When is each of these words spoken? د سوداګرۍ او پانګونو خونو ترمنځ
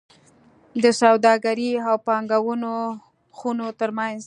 د 0.83 0.85
سوداګرۍ 1.01 1.71
او 1.87 1.95
پانګونو 2.07 2.73
خونو 3.37 3.67
ترمنځ 3.79 4.19